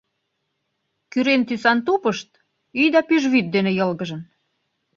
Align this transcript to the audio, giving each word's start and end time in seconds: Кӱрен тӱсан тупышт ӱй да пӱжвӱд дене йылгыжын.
Кӱрен 1.11 1.41
тӱсан 1.47 1.77
тупышт 1.85 2.29
ӱй 2.81 2.87
да 2.93 3.01
пӱжвӱд 3.07 3.47
дене 3.55 3.71
йылгыжын. 3.79 4.21